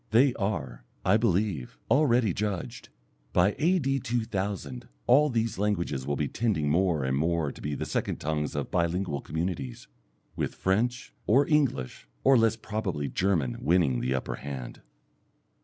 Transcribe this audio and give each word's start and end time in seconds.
They 0.09 0.33
are, 0.33 0.83
I 1.05 1.17
believe, 1.17 1.77
already 1.91 2.33
judged. 2.33 2.89
By 3.33 3.55
A.D. 3.59 3.99
2000 3.99 4.87
all 5.05 5.29
these 5.29 5.59
languages 5.59 6.07
will 6.07 6.15
be 6.15 6.27
tending 6.27 6.71
more 6.71 7.03
and 7.03 7.15
more 7.15 7.51
to 7.51 7.61
be 7.61 7.75
the 7.75 7.85
second 7.85 8.15
tongues 8.19 8.55
of 8.55 8.71
bi 8.71 8.87
lingual 8.87 9.21
communities, 9.23 9.87
with 10.35 10.55
French, 10.55 11.13
or 11.27 11.47
English, 11.47 12.07
or 12.23 12.35
less 12.35 12.55
probably 12.55 13.09
German 13.09 13.57
winning 13.61 13.99
the 13.99 14.15
upper 14.15 14.37
hand. 14.37 14.81